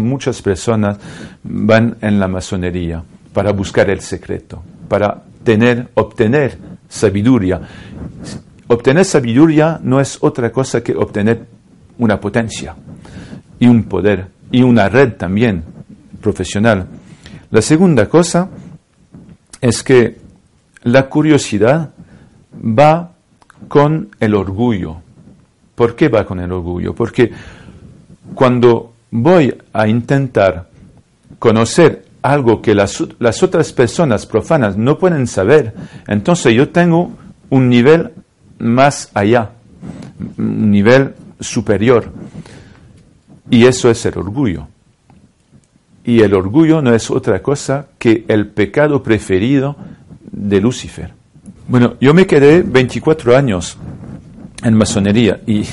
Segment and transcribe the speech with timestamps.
[0.00, 0.98] Muchas personas
[1.42, 3.02] van en la masonería
[3.34, 6.56] para buscar el secreto, para tener, obtener
[6.88, 7.60] sabiduría.
[8.68, 11.46] Obtener sabiduría no es otra cosa que obtener
[11.98, 12.74] una potencia
[13.58, 15.62] y un poder y una red también
[16.22, 16.86] profesional.
[17.50, 18.48] La segunda cosa
[19.60, 20.20] es que
[20.84, 21.90] la curiosidad
[22.54, 23.12] va
[23.68, 24.96] con el orgullo.
[25.74, 26.94] ¿Por qué va con el orgullo?
[26.94, 27.30] Porque
[28.34, 30.68] cuando voy a intentar
[31.38, 33.00] conocer algo que las,
[33.42, 35.74] otras personas profanas no pueden saber,
[36.08, 37.12] entonces yo tengo
[37.50, 38.10] un nivel
[38.58, 39.50] más allá,
[40.38, 42.10] un nivel superior.
[43.50, 44.68] Y eso es el orgullo.
[46.04, 49.76] Y el orgullo no es otra cosa que el pecado preferido
[50.30, 51.12] de Lucifer.
[51.68, 53.76] Bueno, yo me quedé 24 años
[54.62, 55.64] en masonería y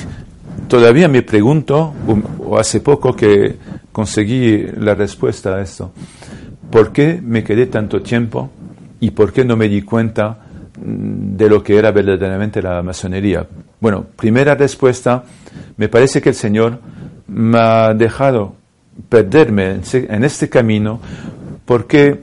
[0.70, 1.92] todavía me pregunto,
[2.38, 3.56] o hace poco que
[3.90, 5.90] conseguí la respuesta a esto,
[6.70, 8.50] ¿por qué me quedé tanto tiempo
[9.00, 10.38] y por qué no me di cuenta
[10.78, 13.44] mm, de lo que era verdaderamente la masonería?
[13.80, 15.24] Bueno, primera respuesta,
[15.76, 16.78] me parece que el Señor
[17.26, 18.54] me ha dejado
[19.08, 21.00] perderme en este camino
[21.64, 22.20] porque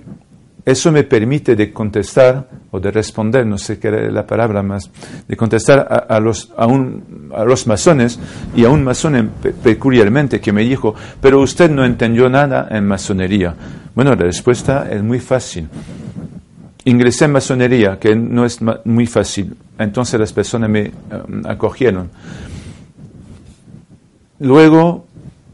[0.63, 4.89] eso me permite de contestar o de responder, no sé qué era la palabra más,
[5.27, 8.19] de contestar a, los, a, un, a, los masones
[8.55, 9.31] y a un masón
[9.63, 13.55] peculiarmente que me dijo, pero usted no entendió nada en masonería.
[13.95, 15.67] Bueno, la respuesta es muy fácil.
[16.85, 19.55] Ingresé en masonería, que no es muy fácil.
[19.77, 22.09] Entonces las personas me um, acogieron.
[24.39, 25.06] Luego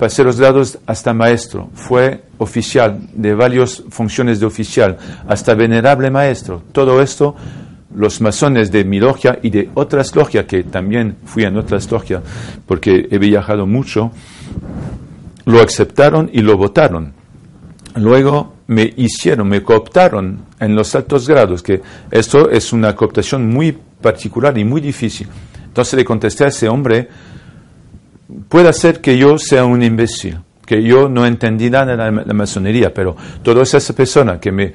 [0.04, 4.98] pasé los grados hasta maestro, fue oficial, de varias funciones de oficial,
[5.30, 6.62] hasta venerable maestro.
[6.74, 7.38] Todo esto,
[7.96, 12.22] los masones de mi logia y de otras logias, que también fui en otras logias,
[12.66, 14.12] porque he viajado mucho,
[15.46, 17.14] lo aceptaron y lo votaron.
[17.96, 21.82] Luego me hicieron, me cooptaron en los altos grados, que
[22.12, 23.72] esto es una cooptación muy
[24.02, 25.30] particular y muy difícil.
[25.66, 27.08] Entonces le contesté a ese hombre,
[28.50, 32.94] puede ser que yo sea un imbécil, que yo no entendí nada de la, masonería,
[32.94, 34.74] pero todas esas personas que me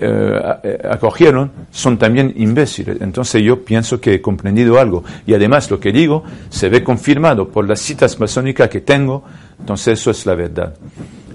[0.00, 3.00] eh, acogieron son también imbéciles.
[3.00, 5.04] Entonces yo pienso que he comprendido algo.
[5.26, 9.24] Y además lo que digo se ve confirmado por las citas masónicas que tengo,
[9.58, 10.74] entonces eso es la verdad.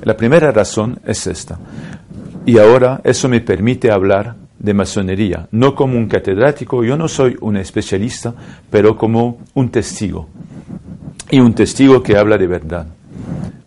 [0.04, 1.58] La primera razón es esta.
[2.46, 7.36] Y ahora eso me permite hablar de masonería, no como un catedrático, yo no soy
[7.42, 8.34] un especialista,
[8.70, 10.30] pero como un testigo
[11.34, 12.86] y un testigo que habla de verdad.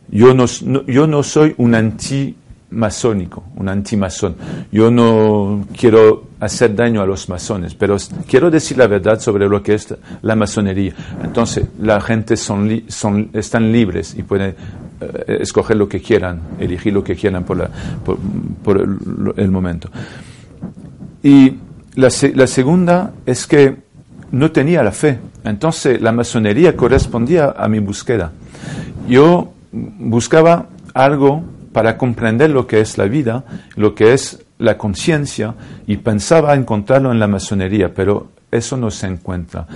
[0.08, 0.44] Yo no,
[0.86, 4.36] yo no soy un anti-masónico, un anti-masón.
[4.70, 7.96] Yo no quiero hacer daño a los masones, pero
[8.28, 10.94] quiero decir la verdad sobre lo que es la masonería.
[11.24, 14.54] Entonces, la gente son, son, están libres y pueden
[15.00, 17.70] eh, escoger lo que quieran, elegir lo que quieran por, la,
[18.62, 18.78] por,
[19.36, 19.90] el, momento.
[21.20, 21.54] Y
[21.96, 23.85] la, la segunda es que
[24.32, 25.18] no tenía la fe.
[25.44, 28.32] Entonces la masonería correspondía a mi búsqueda.
[29.08, 33.44] Yo buscaba algo para comprender lo que es la vida,
[33.76, 35.54] lo que es la conciencia,
[35.86, 39.66] y pensaba encontrarlo en la masonería, pero eso no se encuentra.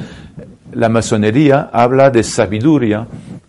[0.72, 3.06] La masonería habla de sabiduría,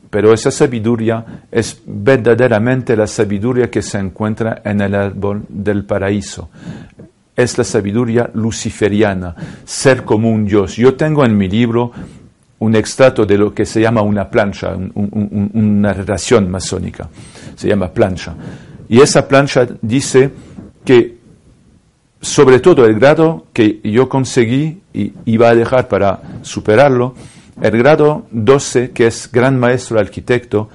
[0.10, 6.50] pero esa sabiduría es verdaderamente la sabiduría que se encuentra en el árbol del paraíso
[7.36, 10.76] es la sabiduría luciferiana, ser como un Dios.
[10.76, 11.92] Yo tengo en mi libro
[12.60, 17.10] un extracto de lo que se llama una plancha, una relación masónica,
[17.56, 18.36] se llama plancha.
[18.88, 20.30] Y esa plancha dice
[20.86, 21.18] que
[22.22, 27.16] sobre todo el grado que yo conseguí y iba a dejar para superarlo,
[27.62, 30.70] el grado 12, que es gran maestro arquitecto,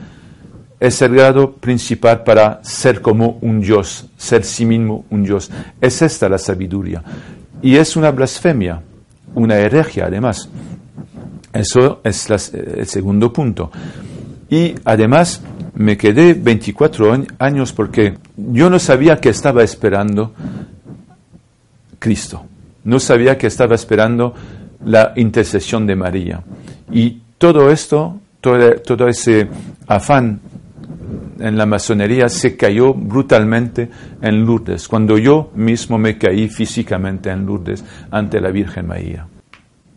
[0.79, 5.51] es el grado principal para ser como un Dios, ser sí mismo un Dios.
[5.81, 7.03] Es esta la sabiduría.
[7.63, 8.83] Y es una blasfemia,
[9.35, 10.49] una herejía además.
[11.53, 13.71] Eso es el segundo punto.
[14.51, 15.41] Y además
[15.75, 20.35] me quedé 24 años porque yo no sabía que estaba esperando
[21.99, 22.45] Cristo.
[22.85, 24.35] No sabía que estaba esperando
[24.85, 26.43] la intercesión de María.
[26.93, 29.49] Y todo esto, todo, todo ese
[29.87, 30.41] afán
[31.39, 33.89] en la masonería se cayó brutalmente
[34.21, 39.27] en Lourdes, cuando yo mismo me caí físicamente en Lourdes ante la Virgen María.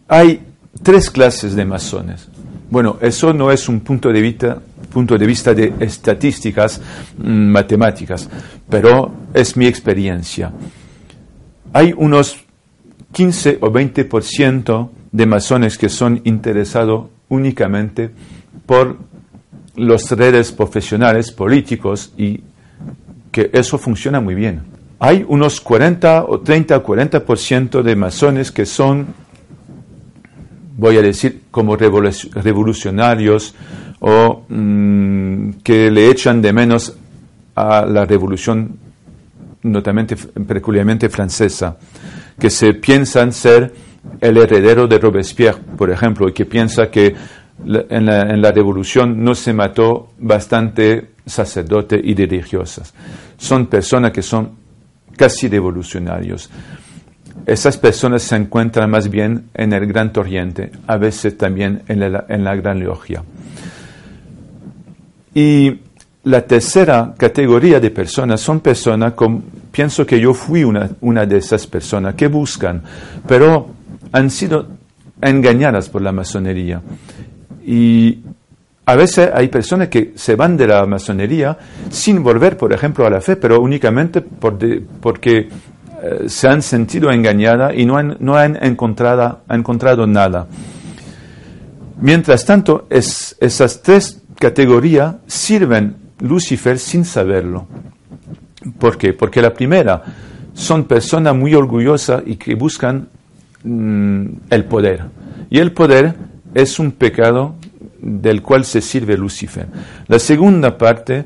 [0.08, 0.42] Hay
[0.82, 2.28] tres clases de masones.
[2.70, 4.60] Bueno, eso no es un punto de vista,
[4.92, 6.82] punto de, vista de estadísticas
[7.18, 8.30] mm, matemáticas,
[8.70, 10.52] pero es mi experiencia.
[11.74, 12.38] Hay unos
[13.12, 18.12] 15 o 20% de masones que son interesados únicamente
[18.66, 18.98] por
[19.80, 22.42] los redes profesionales, políticos, y
[23.32, 24.62] que eso funciona muy bien.
[25.00, 29.08] Hay unos 40 o 30 o 40% de masones que son,
[30.78, 33.56] voy a decir, como revolucionarios
[34.00, 36.96] o mm, que le echan de menos
[37.56, 38.78] a la revolución
[39.64, 41.78] notamente, peculiarmente francesa,
[42.38, 43.74] que se piensan ser
[44.22, 47.14] el heredero de Robespierre, por ejemplo, y que piensa que
[47.66, 52.94] en la, revolución no se mató bastante sacerdotes y religiosas.
[53.38, 54.52] Son personas que son
[55.16, 56.50] casi revolucionarios.
[57.46, 62.26] Esas personas se encuentran más bien en el Gran Oriente, a veces también en la,
[62.28, 63.24] en Gran Logia.
[65.34, 65.80] Y
[66.24, 69.42] la tercera categoría de personas son personas, como,
[69.72, 72.84] pienso que yo fui una, una de esas personas, que buscan,
[73.28, 73.70] pero
[74.12, 74.68] han sido
[75.22, 76.82] engañadas por la masonería.
[77.72, 78.18] Y
[78.84, 81.56] a veces hay personas que se van de la masonería
[81.92, 85.50] sin volver, por ejemplo, a la fe, pero únicamente porque eh,
[86.26, 90.48] se han sentido engañadas y no han, no han encontrado, encontrado nada.
[92.02, 97.68] Mientras tanto, es, esas tres categorías sirven Lucifer sin saberlo.
[98.80, 99.14] ¿Por qué?
[99.14, 100.02] Porque la primera
[100.56, 103.10] son personas muy orgullosas y que buscan
[103.64, 105.04] mm, el poder.
[105.52, 106.16] Y el poder
[106.54, 107.56] es un pecado
[108.02, 109.68] del cual se sirve Lucifer.
[110.08, 111.26] La segunda parte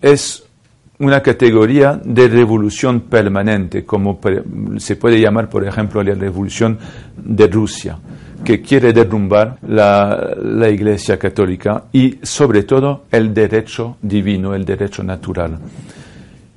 [0.00, 0.44] es
[1.00, 4.20] una categoría de revolución permanente, como
[4.78, 6.78] se puede llamar, por ejemplo, la revolución
[7.16, 7.98] de Rusia,
[8.44, 15.58] que quiere derrumbar la, Iglesia católica y, sobre todo, el derecho divino, el derecho natural.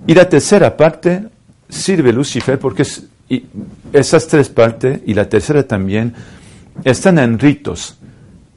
[0.05, 1.23] Y la tercera parte
[1.69, 2.85] sirve Lucifer porque
[3.93, 6.13] esas tres partes, y la tercera también,
[6.83, 7.97] están en ritos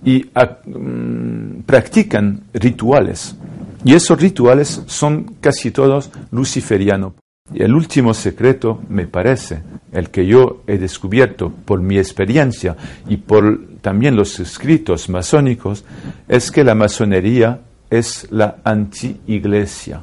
[0.04, 3.36] y mm, practican rituales.
[3.84, 7.14] Y esos rituales son casi todos luciferianos.
[7.54, 9.62] Y el último secreto, me parece,
[9.92, 12.76] el que yo he descubierto por mi experiencia
[13.08, 15.84] y por también los escritos masónicos,
[16.26, 20.00] es que la masonería es la anti-iglesia.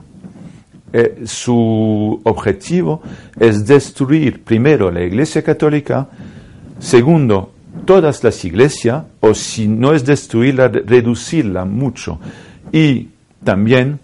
[0.93, 3.01] Eh, su objetivo
[3.39, 6.07] es destruir primero la iglesia católica,
[6.79, 7.52] segundo
[7.85, 12.19] todas las iglesias, o si no es destruirla, reducirla mucho,
[12.71, 13.09] y
[13.43, 13.99] también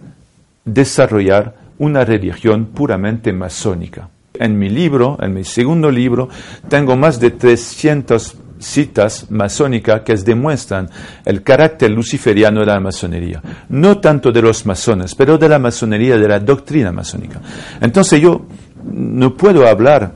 [0.65, 4.09] desarrollar una religión puramente masónica.
[4.33, 6.29] En mi libro, en mi segundo libro,
[6.67, 10.89] tengo más de 300 citas masónicas que demuestran
[11.25, 13.41] el carácter luciferiano de la masonería.
[13.69, 17.41] No tanto de los masones, pero de la masonería, de la doctrina masónica.
[17.81, 18.45] Entonces yo
[18.83, 20.13] no puedo hablar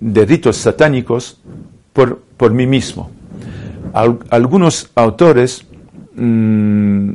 [0.00, 1.40] de ritos satánicos
[1.92, 3.10] por, por mí mismo.
[4.30, 5.66] algunos autores
[6.14, 7.12] mm,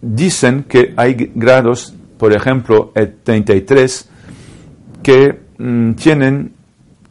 [0.00, 4.08] dicen que hay grados, por ejemplo, el 33,
[5.02, 6.52] que mm, tienen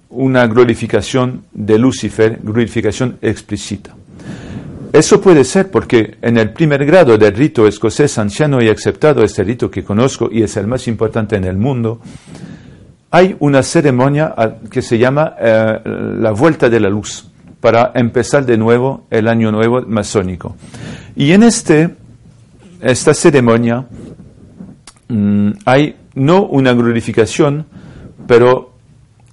[0.10, 3.96] una glorificación de Lucifer, glorificación explícita.
[4.92, 9.42] Eso puede ser porque en el primer grado del rito escocés anciano y aceptado, este
[9.42, 12.02] rito que conozco y es el más importante en el mundo,
[13.12, 14.34] hay una ceremonia
[14.72, 19.52] que se llama eh, la vuelta de la luz para empezar de nuevo el año
[19.52, 20.56] nuevo masónico.
[21.16, 21.90] Y en este,
[22.82, 23.86] esta ceremonia
[25.10, 27.66] mm, hay no una glorificación,
[28.26, 28.74] pero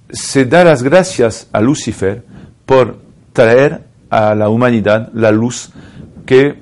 [0.09, 2.23] se da las gracias a Lucifer
[2.65, 2.99] por
[3.31, 5.71] traer a la humanidad la luz
[6.25, 6.53] que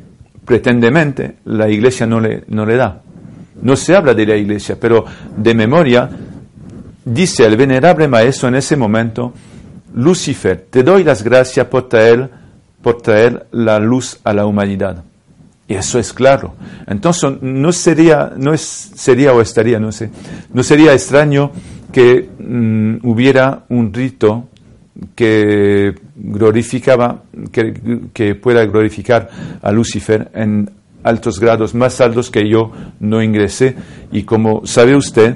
[0.45, 3.01] pretendemente la iglesia no le, no le da.
[3.61, 5.03] No se habla de la iglesia, pero
[5.35, 6.09] de memoria
[7.07, 9.33] dice el venerable maestro en ese momento,
[9.95, 12.29] Lucifer, te doy las gracias por traer,
[12.81, 15.03] por traer la luz a la humanidad.
[15.67, 16.55] Y eso es claro.
[16.85, 20.09] Entonces, no sería, no es, sería o estaría, no sé,
[20.53, 21.51] no sería extraño
[21.91, 24.49] que mm, hubiera un rito
[25.15, 29.29] que glorificaba, que, que, pueda glorificar
[29.61, 30.71] a Lucifer en
[31.03, 33.75] altos grados, más altos que yo no ingresé.
[34.11, 35.35] Y como sabe usted,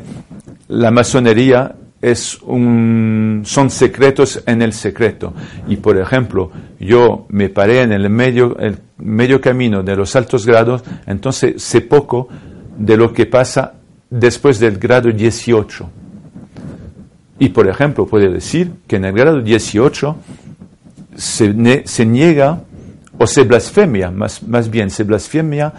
[0.72, 5.34] la masonería es un, son secretos en el secreto.
[5.68, 6.50] Y por ejemplo,
[6.80, 11.82] yo me paré en el medio, el medio camino de los altos grados, entonces sé
[11.82, 12.28] poco
[12.78, 13.74] de lo que pasa
[14.10, 15.90] después del grado 18.
[17.40, 20.16] Y por ejemplo, puedo decir que en el grado 18
[21.16, 22.62] se, niega
[23.18, 25.74] o se blasfemia, más, más bien se blasfemia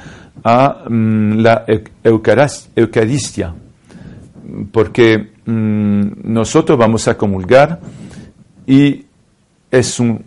[0.45, 1.65] a mm, la
[2.05, 3.55] Eucaristia,
[4.71, 7.81] porque mm, nosotros vamos a comulgar
[8.67, 9.05] y
[9.71, 10.23] es un,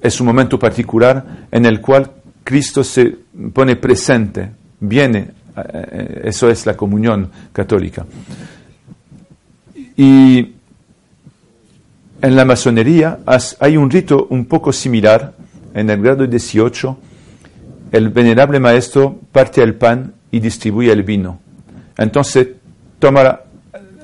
[0.00, 2.10] es un momento particular en el cual
[2.44, 3.16] Cristo se
[3.52, 4.50] pone presente,
[4.80, 8.06] viene, eh, eso es la comunión católica.
[9.96, 10.54] Y
[12.22, 13.18] en la masonería
[13.60, 15.34] hay un rito un poco similar,
[15.74, 16.98] en el grado 18,
[17.92, 21.40] el venerable maestro parte el pan y distribuye el vino.
[21.98, 22.48] Entonces
[22.98, 23.40] toma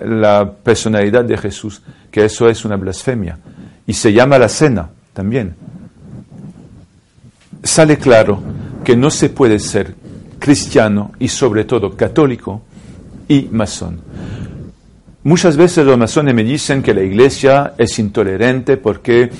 [0.04, 3.38] la personalidad de Jesús, que eso es una blasfemia,
[3.86, 5.54] y se llama la cena también.
[7.62, 8.40] Sale claro
[8.84, 9.94] que no se puede ser
[10.38, 12.62] cristiano y sobre todo católico
[13.28, 14.00] y masón.
[15.22, 19.30] Muchas veces los masones me dicen que la iglesia es intolerante porque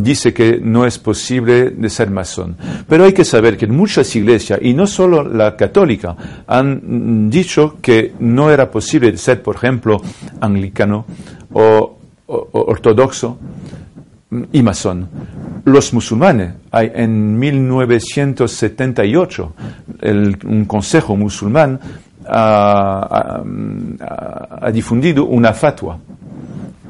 [0.00, 2.56] dice que no es posible ser masón.
[2.88, 8.14] Pero hay que saber que muchas iglesias, y no solo la católica, han dicho que
[8.20, 10.00] no era posible ser, por ejemplo,
[10.40, 11.04] anglicano
[11.52, 13.38] o, ortodoxo
[14.52, 15.08] y masón.
[15.64, 19.52] Los musulmanes, en 1978,
[20.44, 21.78] un consejo musulmán
[22.26, 23.42] ha,
[24.72, 25.98] difundido una fatua.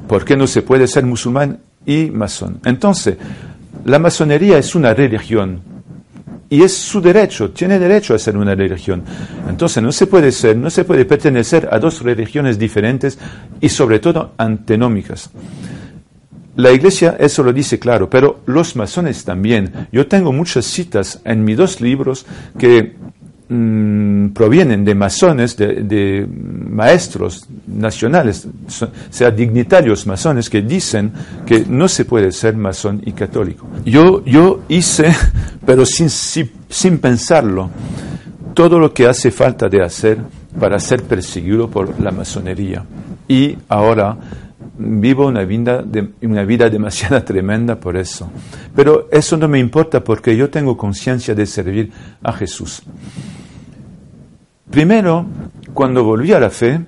[0.06, 2.60] ¿Por qué no se puede ser musulmán y masón?
[2.64, 3.16] Entonces,
[3.84, 5.60] la masonería es una religión
[6.48, 9.02] y es su derecho, tiene derecho a ser una religión.
[9.48, 13.18] Entonces no se puede ser, no se puede pertenecer a dos religiones diferentes
[13.60, 15.30] y sobre todo antenómicas.
[16.56, 19.88] La iglesia eso lo dice claro, pero los masones también.
[19.90, 22.26] Yo tengo muchas citas en mis dos libros
[22.58, 22.96] que
[23.54, 28.46] Mm, provienen de masones, de, maestros nacionales,
[29.10, 31.12] sea dignitarios masones, que dicen
[31.46, 33.66] que no se puede ser masón y católico.
[33.84, 35.14] Yo, yo hice,
[35.66, 37.70] pero sin, sin pensarlo,
[38.54, 40.18] todo lo que hace falta de hacer
[40.58, 42.84] para ser perseguido por la masonería.
[43.28, 44.16] Y ahora
[44.78, 48.30] vivo una vida, de, una vida demasiado tremenda por eso.
[48.74, 51.90] Pero eso no me importa porque yo tengo conciencia de servir
[52.22, 52.82] a Jesús.
[54.70, 55.26] Primero,
[55.74, 56.80] cuando volví a la fe,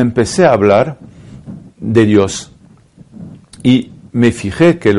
[0.00, 0.98] empecé a hablar
[1.78, 2.52] de Dios
[3.62, 4.94] y me fijé que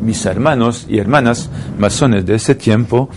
[0.00, 3.10] mis hermanos y hermanas masones de ese tiempo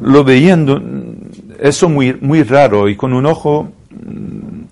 [0.00, 4.64] lo veían eso muy, muy raro y con un ojo mm,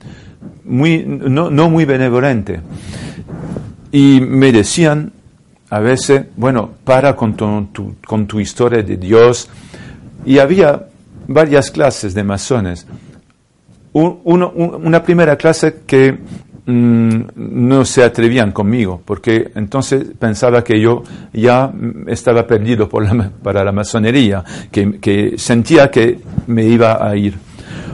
[0.64, 2.60] muy, no, no muy benevolente.
[3.90, 5.12] Y me decían
[5.72, 9.48] a veces, bueno, para con tu, con tu historia de Dios.
[10.26, 10.88] Y había
[11.26, 12.86] varias clases de masones.
[13.92, 16.16] Una primera clase que
[16.66, 21.72] mm, no se atrevían conmigo, porque entonces pensaba que yo ya
[22.06, 23.06] estaba perdido por
[23.42, 27.34] para la masonería, que, sentía que me iba a ir.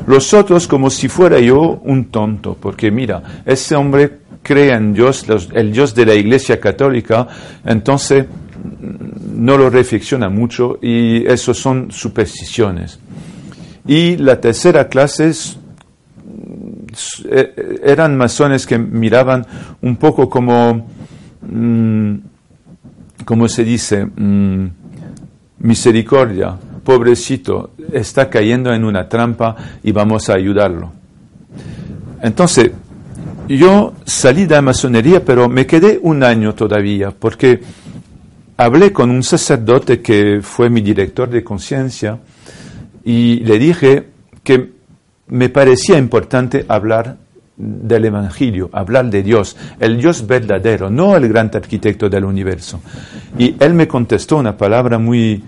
[0.06, 5.26] Los otros como si fuera yo un tonto, porque mira, ese hombre cree en Dios,
[5.52, 7.26] el Dios de la Iglesia Católica,
[7.64, 13.00] entonces mm, no lo reflexiona mucho y eso son supersticiones.
[13.86, 15.32] Y la tercera clase eh,
[17.82, 19.46] eran masones que miraban
[19.82, 20.86] un poco como,
[21.42, 22.14] mm,
[23.24, 24.68] como se dice, mm,
[25.60, 30.92] misericordia, pobrecito, está cayendo en una trampa y vamos a ayudarlo.
[32.22, 32.70] Entonces,
[33.48, 37.60] yo salí de la masonería, pero me quedé un año todavía, porque
[38.56, 42.18] hablé con un sacerdote que fue mi director de conciencia,
[43.04, 44.04] y le dije
[44.42, 44.77] que
[45.28, 47.16] me parecía importante hablar
[47.56, 52.80] del Evangelio, hablar de Dios, el Dios verdadero, no el gran arquitecto del universo.
[53.36, 55.42] Y él me contestó una palabra muy,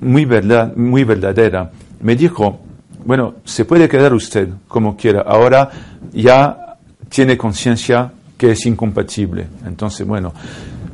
[0.00, 1.70] muy, verdad, muy verdadera.
[2.02, 2.60] Me dijo,
[3.04, 5.70] bueno, se puede quedar usted como quiera, ahora
[6.12, 6.76] ya
[7.08, 9.46] tiene conciencia que es incompatible.
[9.66, 10.34] Entonces, bueno,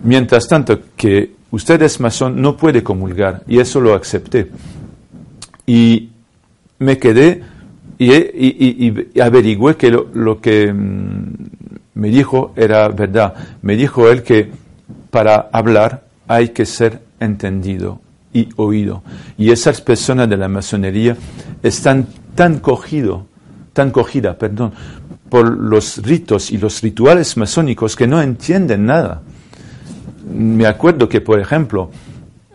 [0.04, 4.50] mientras tanto que usted es masón, no puede comulgar, y eso lo acepté.
[5.66, 6.10] Y
[6.78, 7.42] me quedé
[7.98, 11.34] y, y, averigüé que lo, que mm,
[11.94, 13.34] me dijo era verdad.
[13.62, 14.50] Me dijo él que
[15.10, 18.00] para hablar hay que ser entendido
[18.32, 19.02] y oído.
[19.38, 21.16] Y esas personas de la masonería
[21.62, 23.22] están tan cogidos
[23.76, 24.72] tan cogida, perdón,
[25.28, 29.20] por los ritos y los rituales masónicos que no entienden nada.
[30.32, 31.90] Me acuerdo que, por ejemplo,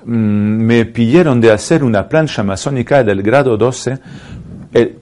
[0.03, 3.99] mm, me pidieron de hacer una plancha masónica del grado 12,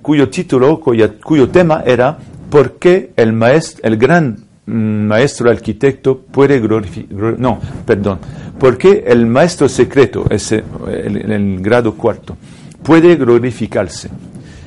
[0.02, 2.18] cuyo título, cuyo, tema era
[2.50, 4.72] ¿Por qué el, maestro, el gran mm,
[5.08, 7.40] maestro arquitecto puede glorificar?
[7.40, 8.20] No, perdón.
[8.60, 12.36] ¿Por qué el maestro secreto, ese, el, el grado cuarto,
[12.82, 14.10] puede glorificarse?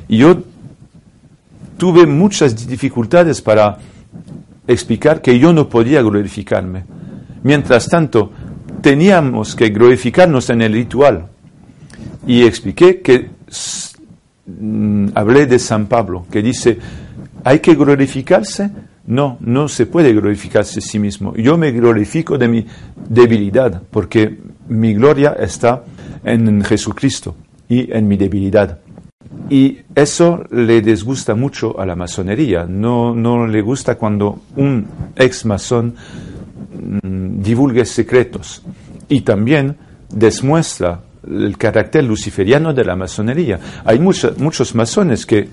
[0.08, 0.42] Y yo
[1.76, 3.78] tuve muchas dificultades para
[4.68, 6.84] explicar que yo no podía glorificarme.
[7.42, 8.30] Mientras tanto,
[8.80, 11.26] teníamos que glorificarnos en el ritual.
[12.26, 13.30] Y expliqué que
[14.60, 16.78] mm, hablé de San Pablo, que dice,
[17.44, 18.70] ¿hay que glorificarse?
[19.06, 21.34] No, no se puede glorificarse a sí mismo.
[21.34, 22.66] Yo me glorifico de mi
[23.08, 25.84] debilidad, porque mi gloria está
[26.24, 27.34] en Jesucristo
[27.68, 28.78] y en mi debilidad.
[29.50, 32.64] Y eso le disgusta mucho a la masonería.
[32.64, 35.94] No, no le gusta cuando un ex masón
[37.02, 38.62] mm, divulgue secretos
[39.08, 39.76] y también
[40.10, 43.58] demuestra el carácter luciferiano de la masonería.
[43.84, 45.48] Hay muchos, muchos masones que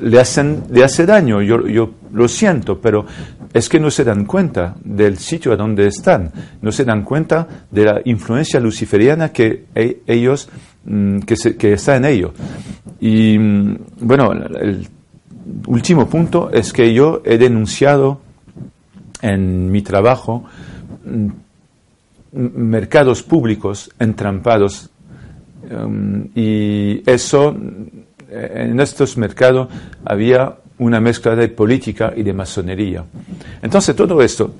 [0.00, 3.06] le hacen le hace daño, yo, yo lo siento, pero
[3.52, 7.46] es que no se dan cuenta del sitio a donde están, no se dan cuenta
[7.70, 10.48] de la influencia luciferiana que e, ellos
[10.84, 12.32] mm, que, que está en ellos.
[13.00, 14.88] Y mm, bueno, el
[15.66, 18.20] último punto es que yo he denunciado
[19.22, 20.44] en mi trabajo
[21.04, 21.28] mm,
[22.32, 24.90] mercados públicos entrampados
[25.70, 27.56] um, y eso
[28.30, 29.68] en estos mercados
[30.04, 33.04] había una mezcla de política y de masonería.
[33.62, 34.54] Entonces todo esto,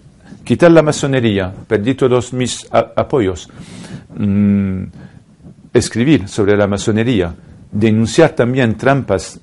[0.45, 3.49] quitar la masonería, perdí todos mis apoyos,
[4.17, 4.85] mm,
[5.73, 7.35] escribir sobre la masonería,
[7.73, 9.41] denunciar también trampas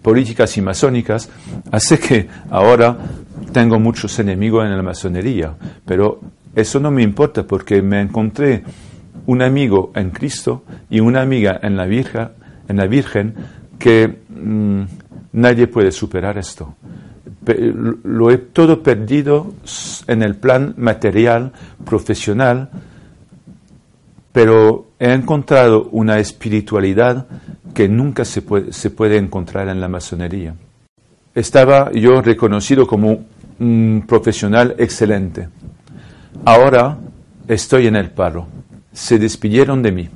[0.00, 1.28] políticas y masónicas,
[1.70, 2.96] hace que ahora
[3.52, 5.54] tengo muchos enemigos en la masonería.
[5.84, 6.20] Pero
[6.54, 8.62] eso no me importa porque me encontré
[9.26, 12.28] un amigo en Cristo y una amiga en la Virgen,
[12.68, 13.34] en la Virgen
[13.78, 14.82] que mm,
[15.32, 16.74] nadie puede superar esto.
[18.02, 19.54] Lo he todo perdido
[20.08, 21.52] en el plan material,
[21.84, 22.70] profesional,
[24.32, 27.26] pero he encontrado una espiritualidad
[27.72, 30.54] que nunca se puede, se puede encontrar en la masonería.
[31.34, 33.26] Estaba yo reconocido como
[33.60, 35.48] un profesional excelente.
[36.44, 36.98] Ahora
[37.48, 38.46] estoy en el paro.
[38.96, 40.08] Se despidieron de mí.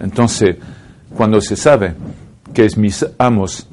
[0.00, 0.56] Entonces,
[1.14, 1.94] cuando se sabe
[2.54, 3.68] que mis amos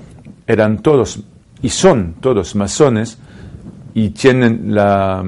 [0.46, 1.24] eran todos
[1.62, 3.18] y son todos masones
[3.94, 5.24] y tienen la,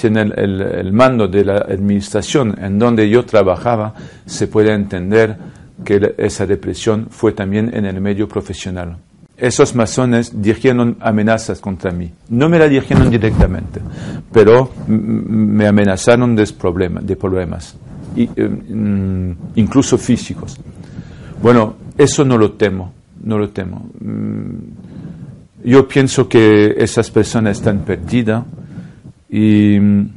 [0.00, 5.36] tiene el, mando de la administración en donde yo trabajaba, se puede entender
[5.84, 8.96] que esa represión fue también en el medio profesional.
[9.42, 12.08] Esos masones dirigieron amenazas contra mí.
[12.28, 13.80] No me la dirigieron directamente,
[14.30, 17.74] pero me amenazaron de, problemas, de problemas
[18.14, 20.56] eh, mm, incluso físicos.
[21.42, 22.92] Bueno, eso no lo temo,
[23.24, 23.90] no lo temo.
[23.98, 28.44] Mm, yo pienso que esas personas están perdidas
[29.28, 30.08] y mm,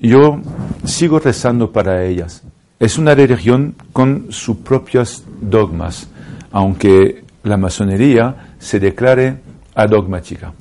[0.00, 0.40] yo
[0.84, 2.42] sigo rezando para ellas.
[2.80, 6.08] Es una religión con sus propios dogmas,
[6.50, 9.36] aunque la masonería se declare
[9.74, 10.52] adogmática.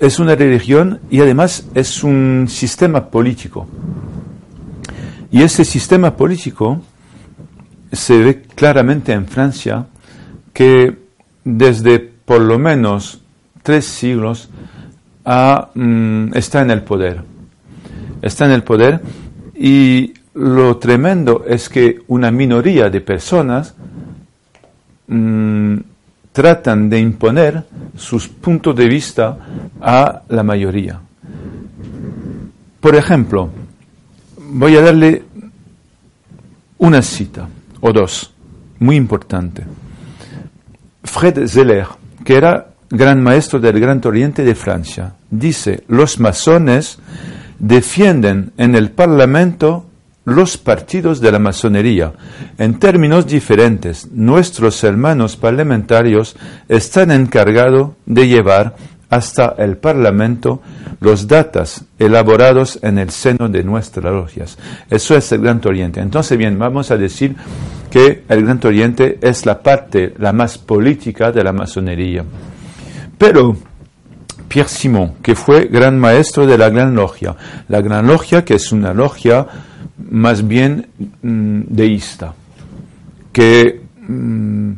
[0.00, 3.66] Es una religión y además es un sistema político.
[5.30, 6.80] Y ese sistema político
[7.92, 9.86] se ve claramente en Francia
[10.52, 10.96] que
[11.44, 13.20] desde por lo menos
[13.62, 14.48] tres siglos
[15.26, 17.22] Mm, está en el poder.
[18.22, 19.00] Está en el poder
[19.54, 23.74] y lo tremendo es que una minoría de personas
[25.06, 25.76] mm,
[26.32, 27.64] tratan de imponer
[27.96, 29.38] sus puntos de vista
[29.80, 31.00] a la mayoría.
[32.80, 33.50] Por ejemplo,
[34.36, 35.22] voy a darle
[36.78, 37.48] una cita
[37.80, 38.32] o dos,
[38.80, 39.64] muy importante.
[41.02, 41.86] Fred Zeller,
[42.24, 45.14] que era gran maestro del Gran Oriente de Francia.
[45.30, 46.98] Dice, los masones
[47.58, 49.86] defienden en el Parlamento
[50.24, 52.12] los partidos de la masonería.
[52.58, 56.36] En términos diferentes, nuestros hermanos parlamentarios
[56.68, 58.74] están encargados de llevar
[59.10, 60.62] hasta el Parlamento
[61.00, 64.58] los datos elaborados en el seno de nuestras logias.
[64.90, 66.00] Eso es el Gran Oriente.
[66.00, 67.36] Entonces, bien, vamos a decir
[67.90, 72.24] que el Gran Oriente es la parte, la más política de la masonería.
[73.18, 73.56] Pero
[74.48, 77.36] Pierre Simon, que fue gran maestro de la Gran Logia,
[77.68, 79.46] la Gran Logia que es una logia
[80.14, 80.86] más bien
[81.22, 82.34] mm, deísta,
[83.32, 84.72] que mm,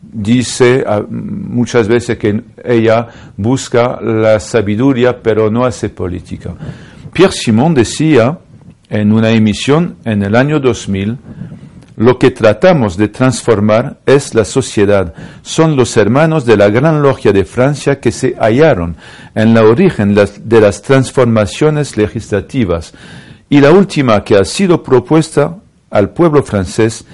[0.00, 6.54] dice ah, muchas veces que ella busca la sabiduría pero no hace política.
[7.10, 8.38] Pierre Simon decía
[8.90, 11.16] en una emisión en el año 2000,
[11.96, 15.14] lo que tratamos de transformar es la sociedad.
[15.40, 18.96] Son los hermanos de la Gran Logia de Francia que se hallaron
[19.34, 22.92] en la origen de las transformaciones legislativas.
[23.52, 25.58] Y la última que ha sido propuesta
[25.90, 27.04] al pueblo francés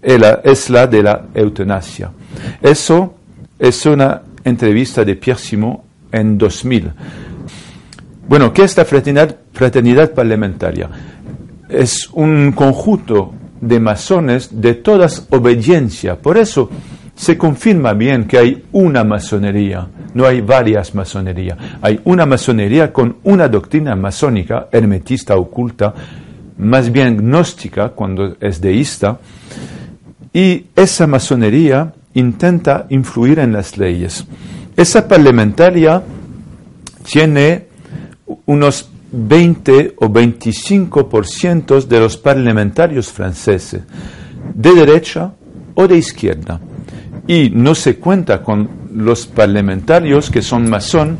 [0.00, 2.12] es la de la eutanasia.
[2.62, 3.16] Eso
[3.58, 5.80] es una entrevista de Pierre Simon
[6.12, 6.92] en 2000.
[8.28, 10.88] Bueno, ¿qué es la fraternidad, parlamentaria?
[11.68, 16.14] Es un conjunto de masones de todas obediencia.
[16.14, 16.70] Por eso
[17.18, 21.58] se confirma bien que hay una masonería, no hay varias masonerías.
[21.82, 25.92] Hay una masonería con una doctrina masónica, hermetista, oculta,
[26.58, 29.18] más bien gnóstica cuando es deísta,
[30.32, 34.24] y esa masonería intenta influir en las leyes.
[34.76, 36.00] Esa parlamentaria
[37.02, 37.66] tiene
[38.46, 43.82] unos 20 o 25% de los parlamentarios franceses,
[44.54, 45.32] de derecha
[45.74, 46.60] o de izquierda.
[47.28, 51.18] Y no se cuenta con los parlamentarios que son masón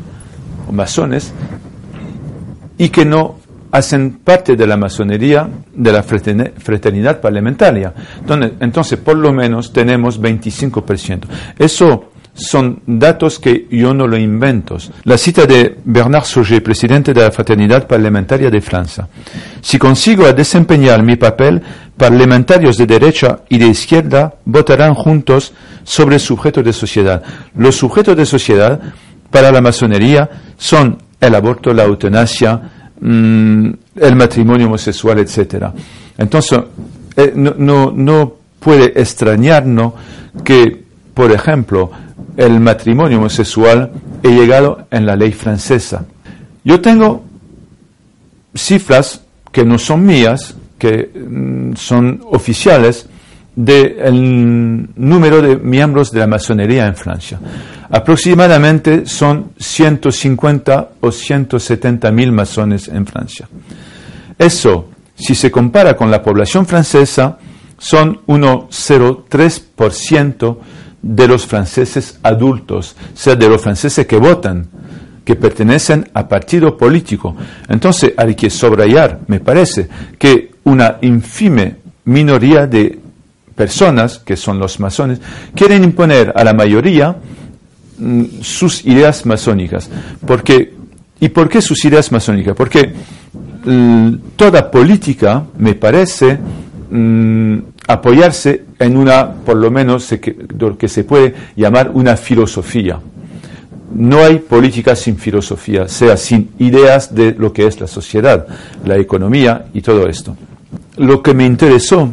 [0.67, 1.33] o masones
[2.77, 3.39] y que no
[3.71, 7.93] hacen parte de la masonería de la fraternidad parlamentaria.
[8.19, 11.21] Entonces, entonces por lo menos tenemos 25%.
[11.57, 12.08] Eso
[12.39, 14.77] son datos que yo no lo invento.
[15.03, 19.07] La cita de Bernard Sauger, presidente de la Fraternidad Parlamentaria de Francia.
[19.61, 21.61] Si consigo desempeñar mi papel,
[21.97, 27.21] parlamentarios de derecha y de izquierda votarán juntos sobre el sujeto de sociedad.
[27.55, 28.79] Los sujetos de sociedad
[29.29, 32.61] para la masonería son el aborto, la eutanasia,
[32.99, 35.65] mm, el matrimonio homosexual, etc.
[36.17, 36.59] Entonces,
[37.15, 39.93] eh, no, no, no puede extrañarnos
[40.43, 41.91] que, por ejemplo,
[42.37, 43.91] el matrimonio homosexual
[44.23, 46.05] he llegado en la ley francesa.
[46.63, 47.23] Yo tengo
[48.53, 53.07] cifras que no son mías, que mm, son oficiales,
[53.55, 57.39] del número de miembros de la masonería en Francia.
[57.89, 63.49] Aproximadamente son 150 o 170 mil masones en Francia.
[64.37, 67.37] Eso, si se compara con la población francesa,
[67.77, 70.57] son 1,03%
[71.01, 74.67] de los franceses adultos, o sea, de los franceses que votan,
[75.23, 77.35] que pertenecen a partido político.
[77.67, 82.99] Entonces hay que subrayar, me parece, que una infime minoría de
[83.55, 85.19] personas, que son los masones,
[85.53, 87.15] quieren imponer a la mayoría
[87.97, 89.89] mm, sus ideas masónicas.
[90.25, 90.73] Porque,
[91.19, 92.55] ¿Y por qué sus ideas masónicas?
[92.55, 92.93] Porque
[93.65, 96.39] mm, toda política, me parece,
[96.89, 97.57] mm,
[97.87, 100.09] apoyarse en una, por lo menos,
[100.57, 102.99] lo que se puede llamar una filosofía.
[103.93, 108.47] No hay política sin filosofía, sea sin ideas de lo que es la sociedad,
[108.85, 110.37] la economía y todo esto.
[110.97, 112.09] Lo que me interesó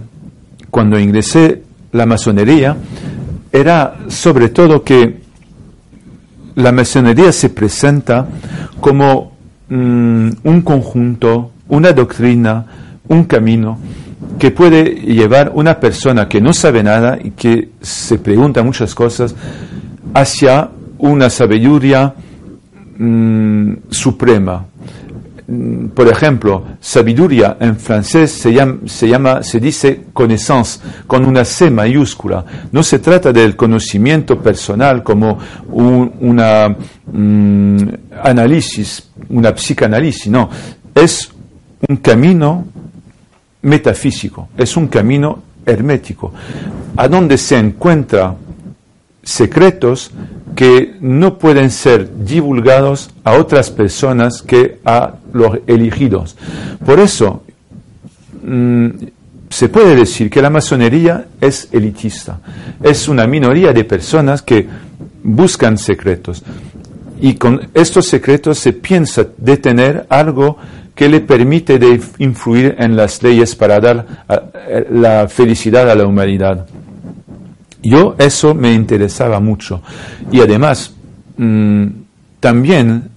[0.70, 2.76] cuando ingresé la masonería
[3.52, 5.20] era sobre todo que
[6.56, 8.26] la masonería se presenta
[8.80, 9.32] como
[9.68, 12.66] mm, un conjunto, una doctrina,
[13.08, 13.78] un camino
[14.38, 19.34] que puede llevar una persona que no sabe nada y que se pregunta muchas cosas
[20.14, 22.14] hacia una sabiduría
[22.98, 24.66] mm, suprema.
[25.48, 32.44] Mm, por ejemplo, sabiduría en francés se llama, se dice connaissance con una C mayúscula.
[32.72, 35.38] No se trata del conocimiento personal como
[35.70, 36.74] un una,
[37.12, 37.88] mm,
[38.22, 40.50] análisis, una psicanálisis, no.
[40.94, 41.30] Es
[41.88, 42.66] un camino
[43.66, 46.32] metafísico, es un camino hermético,
[46.96, 48.36] a donde se encuentran
[49.22, 50.12] secretos
[50.54, 56.36] que no pueden ser divulgados a otras personas que a los elegidos.
[56.84, 57.42] Por eso,
[58.42, 58.88] mm,
[59.50, 62.38] se puede decir que la masonería es elitista,
[62.82, 64.66] es una minoría de personas que
[65.24, 66.44] buscan secretos.
[67.20, 70.56] Y con estos secretos se piensa detener algo
[70.96, 76.06] que le permite de influir en las leyes para dar eh, la felicidad a la
[76.06, 76.66] humanidad.
[77.82, 79.82] Yo eso me interesaba mucho.
[80.32, 80.94] Y además,
[81.36, 81.86] mm,
[82.40, 83.10] también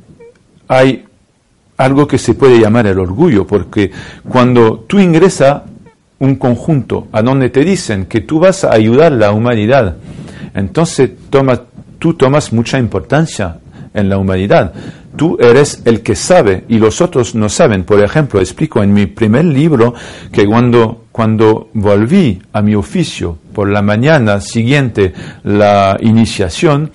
[0.68, 1.06] hay
[1.78, 3.90] algo que se puede llamar el orgullo, porque
[4.28, 5.62] cuando tú ingresas
[6.20, 9.96] un conjunto a donde te dicen que tú vas a ayudar a la humanidad,
[10.54, 11.12] entonces
[11.98, 13.58] tú tomas mucha importancia
[13.94, 14.74] en la humanidad.
[15.16, 17.84] Tú eres el que sabe y los otros no saben.
[17.84, 19.94] Por ejemplo, explico en mi primer libro
[20.32, 26.92] que cuando, cuando volví a mi oficio por la mañana siguiente la iniciación,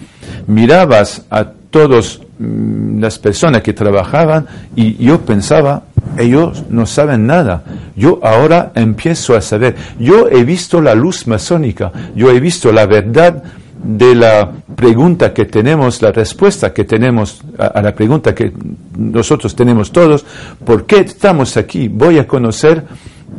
[0.47, 4.47] mirabas a todas mm, las personas que trabajaban
[4.77, 5.83] y yo pensaba,
[6.17, 7.65] ellos no saben nada.
[7.97, 9.75] Yo ahora empiezo a saber.
[9.99, 13.43] Yo he visto la luz masónica, yo he visto la verdad
[13.85, 18.51] de la pregunta que tenemos, la respuesta que tenemos a, la pregunta que
[18.97, 20.25] nosotros tenemos todos,
[20.65, 21.89] ¿por qué estamos aquí?
[21.89, 22.83] Voy a conocer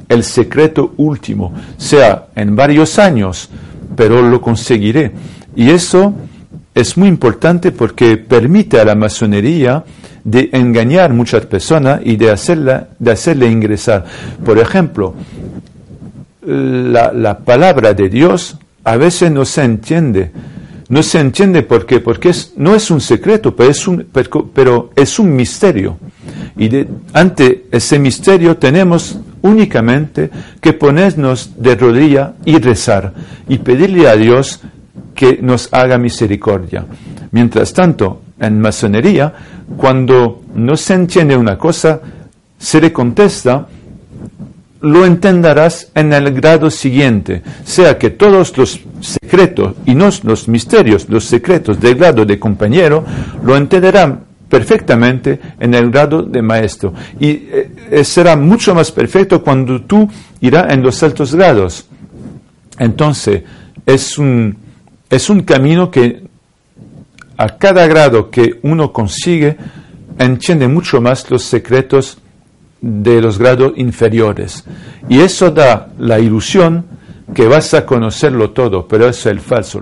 [0.07, 3.49] el secreto último, sea en varios años,
[3.95, 5.11] pero lo conseguiré.
[5.55, 6.13] Y eso
[6.75, 9.83] es muy importante porque permite a la masonería
[10.23, 14.05] de engañar muchas personas y de, hacerla, de hacerle ingresar.
[14.43, 15.15] Por ejemplo,
[16.45, 20.31] la, la palabra de Dios a veces no se entiende.
[20.87, 24.07] No se entiende por qué, porque no es un secreto, pero es un,
[24.53, 25.97] pero, es un misterio.
[26.57, 26.69] Y
[27.11, 30.29] ante ese misterio tenemos únicamente
[30.61, 33.13] que ponernos de rodilla y rezar
[33.49, 34.61] y pedirle a Dios
[35.15, 36.85] que nos haga misericordia.
[37.31, 39.33] Mientras tanto, en masonería,
[39.75, 41.99] cuando no se entiende una cosa,
[42.59, 43.67] se le contesta
[44.81, 51.07] lo entenderás en el grado siguiente, sea que todos los secretos y no los misterios,
[51.09, 53.03] los secretos del grado de compañero,
[53.43, 56.93] lo entenderán perfectamente en el grado de maestro.
[57.19, 60.07] Y eh, será mucho más perfecto cuando tú
[60.41, 61.87] irás en los altos grados.
[62.77, 63.43] Entonces,
[63.85, 64.55] es un,
[65.09, 66.23] es un camino que
[67.37, 69.57] a cada grado que uno consigue,
[70.17, 72.17] entiende mucho más los secretos
[72.81, 74.63] de los grados inferiores.
[75.09, 76.85] Y eso da la ilusión
[77.33, 79.81] que vas a conocerlo todo, pero es el falso.